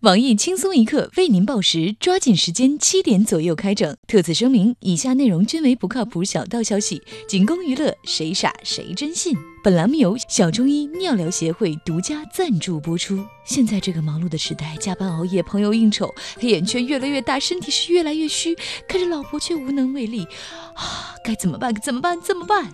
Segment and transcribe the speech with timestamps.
[0.00, 3.96] 网易轻松一刻为您报时，抓紧时间，七点左右开整。
[4.06, 9.34] 特此声明，以下内容均为不靠谱小道消息，仅供娱乐，谁傻谁真信。
[9.64, 13.24] 本栏目由小中医尿疗协会独家赞助播出。
[13.46, 18.54] 现在这个忙碌的时代，加班熬夜，朋友应酬，黑眼圈越来越大，身体是越来越虚，
[18.86, 20.24] 看着老婆却无能为力，
[20.74, 21.74] 啊，该怎么办？
[21.74, 22.20] 怎么办？
[22.20, 22.70] 怎么办？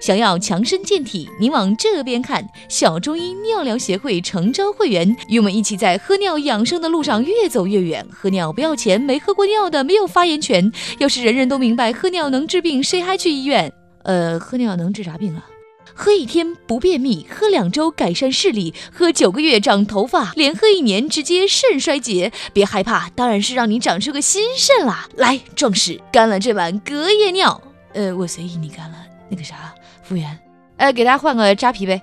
[0.00, 2.48] 想要强身健体，您往这边看。
[2.68, 8.06] 小中医尿疗协会诚招会员，与我们一起在喝尿养生的路上越走越远。
[8.10, 10.72] 喝尿不要钱，没喝过尿的没有发言权。
[10.98, 13.72] 要是人人都明白喝尿能治病，谁还去医院？
[14.04, 15.46] 呃，喝尿能治啥病啊？
[15.94, 22.30] 喝一天不便秘，喝两周改善视力，喝九个月长头发，连喝一年直接肾衰竭。
[22.52, 25.08] 别害怕，当然是让你长出个新肾啦！
[25.16, 27.60] 来，壮士，干了这碗隔夜尿。
[27.94, 28.96] 呃，我随意你干了。
[29.28, 29.74] 那个啥。
[30.02, 30.38] 服务员，
[30.76, 32.00] 呃，给大家换个扎啤呗。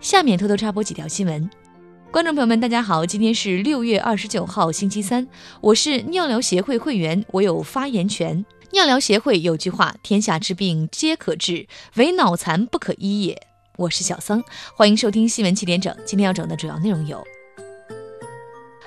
[0.00, 1.48] 下面偷偷插播几条新闻。
[2.10, 5.26] 观众朋友们，大家好，今天是六月二十九号，星期三。
[5.60, 8.44] 我是尿疗协会会员，我有发言权。
[8.72, 13.40] 尿疗协会有句话：天下之病皆可治，唯脑残不可医也。
[13.76, 14.42] 我是小桑，
[14.76, 15.96] 欢迎收听新闻七点整。
[16.04, 17.24] 今天要整的主要内容有。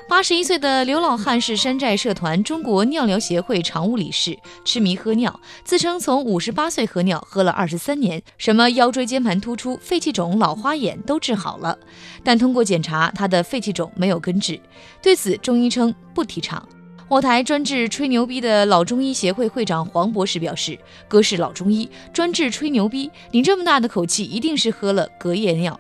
[0.07, 11.77] 八十一岁的刘老汉是山寨社团中国尿疗协会常务理事，痴迷喝尿，自称从五十八岁喝尿喝了二十三年，什么腰椎间盘突出、肺气肿、老花眼都治好了。
[12.23, 14.59] 但通过检查，他的肺气肿没有根治。
[15.01, 16.63] 对此，中医称不提倡。
[17.07, 20.77] 我台专治吹牛逼的老中医协会会长黄博士表示
[21.09, 25.79] ：“哥是老中医，专治吹牛逼，你这么大的口气，一定是喝了隔夜尿。”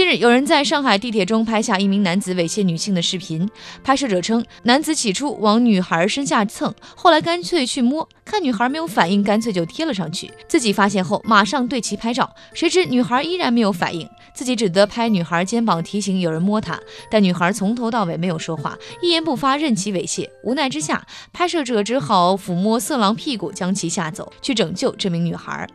[0.00, 3.46] 近日，有人在上海地铁中拍下一名男子猥亵女性的视频。
[3.84, 10.32] 拍摄者称，男子起初往女孩身下蹭，后来干脆去摸，看女孩没有反应，干脆就贴了上去。
[10.48, 20.26] 自己发现后，马上对其拍照，谁知女孩依然没有反应，自己只得拍女孩肩膀提醒有人摸她，但女孩从头到尾没有说话，一言不发，任其猥亵。
[20.42, 25.68] 无奈之下，拍摄者只好抚摸色狼屁股，将其吓走，去拯救这名女孩。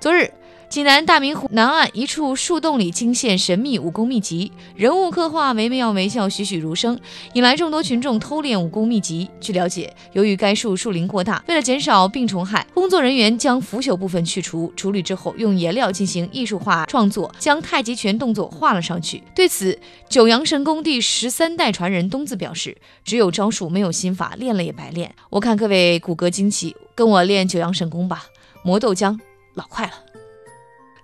[0.00, 0.28] 昨日。
[0.72, 6.98] 济南大明湖南岸一处树洞里惊现神秘武功秘籍，人物刻画惟妙惟肖，栩栩如生，
[7.34, 9.28] 引来众多群众偷练武功秘籍。
[9.38, 19.22] 据了解，由于该树树龄过大，为了减少病虫害，工作人员将腐朽部分去除，处理之后用颜料进行艺术化创作，将太极拳动作画了上去。
[19.34, 19.78] 对此，
[20.08, 25.14] 九阳神功第十三代传人东子表示：“只有招数，没有心法，练了也白练。
[25.28, 28.24] 我看各位骨骼惊奇，跟我练九阳神功吧，
[28.64, 29.18] 磨豆浆
[29.52, 29.92] 老快了。”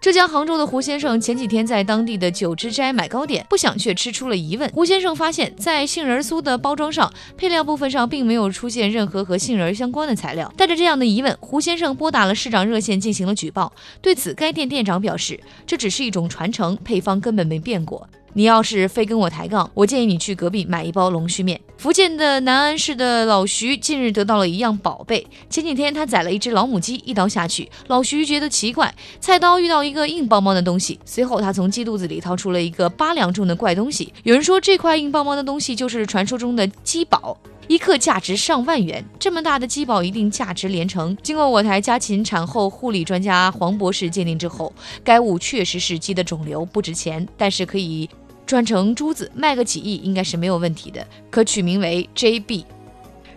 [0.08, 4.66] 浙江杭州的胡先生前几天在当地的九芝斋买糕点，不想却吃出了疑问。
[4.70, 10.50] 胡先生发现，在杏仁酥的包装上，配料部分上并没有出现任何和杏仁相关的材料。
[10.56, 13.70] 带着这样的疑问，胡先生拨打了市长热线进行了举报。
[14.00, 18.08] 对此，该店店长表示，这只是一种传承，配方根本没变过。
[18.34, 21.60] 你要是非跟我抬杠，我建议你去隔壁买一包龙须面。
[21.76, 25.26] 福建的南安市的老徐近日得到了一样宝贝。
[25.48, 30.98] 前几天他宰了一只老母鸡，一刀下去，老徐觉得奇怪，菜刀遇到一个硬邦邦的东西。
[31.04, 34.12] 随后他从鸡肚子里掏出了一个八两重的怪东西。
[34.24, 39.04] 有人说这块硬邦邦的东西就是传说中的鸡宝，一克价值上万元。
[39.20, 41.16] 这么大的鸡宝一定价值连城。
[41.22, 44.72] 经过我台家禽产后护理专家黄博士鉴定之后，
[45.04, 48.10] 该物确实是鸡的肿瘤，不值钱，但是可以。
[48.48, 52.64] 转成珠子卖个几亿应该是没有问题的，可取名为 JB。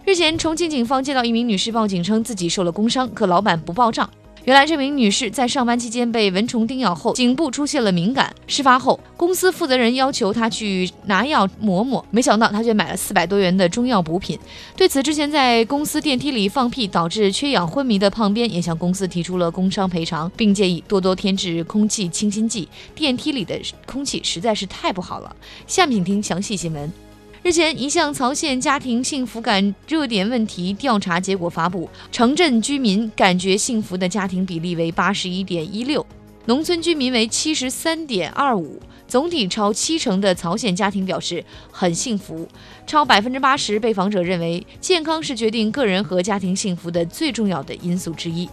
[0.06, 4.10] 日前，重庆警方接到一名女士报警，称自己受了工伤，可老板不报账。
[4.44, 8.34] 原来这名女士在上班期间被蚊虫叮咬后，颈部出现了敏感。
[8.48, 14.40] 事发后，公司负责人要求她去拿药抹抹，没想到她却买了四百多元的中药补品。
[14.76, 22.68] 对此，之前在公司电梯里放屁导致缺氧昏迷的胖边也向公司提出了工伤赔偿，并建议多多添置空气清新剂。
[22.96, 25.36] 电梯里的空气实在是太不好了。
[25.68, 27.11] 下面请听详细新闻。
[27.44, 36.06] 日前，一项曹县家庭幸福感热点问题调查结果发布，城镇居民感觉幸福的家庭比例为八十一点一六，
[36.46, 42.48] 农村居民为七十三点二五，总体超七成的曹县家庭表示很幸福，
[42.86, 48.48] 超百分之八十被访者认为健康是决定个人和家庭幸福的最重要的因素之一。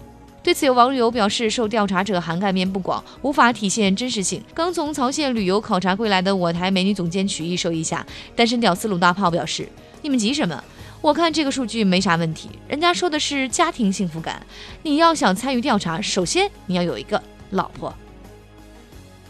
[0.49, 4.43] 对此，有网友表示，受调查者涵盖面不广，无法体现真实性。
[4.55, 9.69] 刚从曹县旅游考察归来的我台美女总监曲艺说一下，单身屌丝鲁大炮表示
[10.01, 10.65] ：“你们急什么？
[11.03, 14.41] 我看这个数据没啥问题，人家说的是家庭幸福感。
[14.85, 17.93] 你要想参与调查，首先你要有一个老婆。”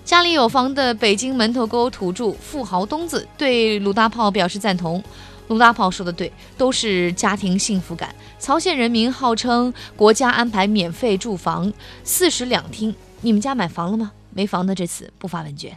[0.07, 5.03] 家里有房的北京门头沟土著富豪东子对鲁大炮表示赞同。
[5.49, 8.15] 卢大炮说的对，都是家庭幸福感。
[8.39, 11.73] 曹县人民号称国家安排免费住房，
[12.05, 12.95] 四室两厅。
[13.23, 14.13] 你们家买房了吗？
[14.33, 15.77] 没房的这次不发问卷。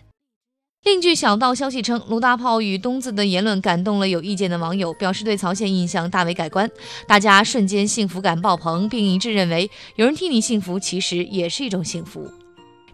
[0.84, 6.70] 另据小道消息称，卢大炮与东子的言论感动了有意见的网友，表示对曹县印象大为改观，
[7.08, 12.32] 大家瞬间幸福感爆棚，并一致认为有人替你幸福，其实也是一种幸福。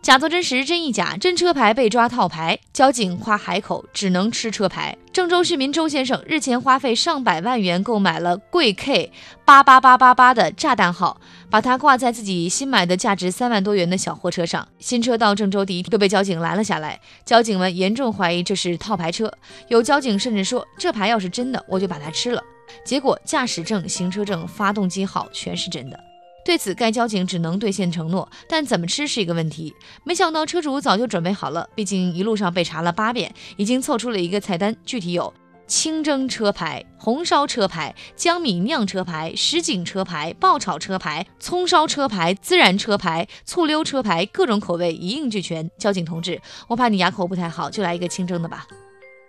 [0.02, 1.18] 假作真实，真亦假。
[1.18, 4.98] 真车牌被抓套牌，交警夸海口，只能吃车牌。
[5.12, 9.12] 郑州市民周先生日前花费上百万元购买了贵 K
[9.44, 14.66] 八八八八八的炸弹号，把它挂在自己新买的价值三万多元的小货车上。
[14.80, 19.32] 新车到郑州第一天就被交警拦了下来，交警们严重怀疑这是套牌车，
[19.68, 22.42] 有交警甚至说这牌要是真的，我就把它吃了。
[22.86, 26.00] 结果驾驶证、行车证、发动机号全是真的。
[26.48, 29.76] 对此，该交警只能兑现承诺，但怎么吃是一个问题。
[30.06, 35.34] 没想到车主早就准备好了，毕竟一路上被查了八遍，已经凑出了一个菜单，具体有
[35.68, 45.70] 清蒸车牌、红烧车牌、江米酿车牌、什锦车牌、爆炒车牌、葱烧车牌、孜然车牌、醋溜车牌，各种口味一应俱全。
[45.78, 48.66] 交警同志，我怕你牙口不太好，就来一个清蒸的吧。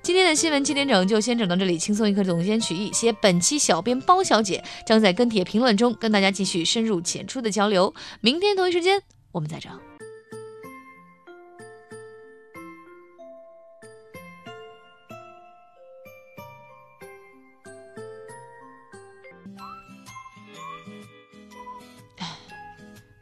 [0.08, 7.94] 今天的新闻七点整就先整到这里，轻松一刻总监曲艺写本期小编包小姐将在跟帖评论中跟大家继续深入浅出的交流。
[8.22, 9.02] 明天同一时间
[9.32, 9.70] 我们再整。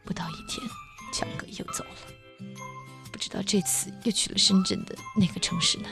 [0.05, 0.65] 不到一天，
[1.11, 2.53] 强哥又走了，
[3.11, 5.89] 不知道这次又去了深圳的哪个城市呢？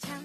[0.00, 0.24] 唱。